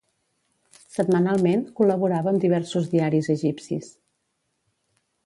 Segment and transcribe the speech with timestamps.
[0.93, 3.93] Setmanalment, col·laborava amb diversos diaris egipcis.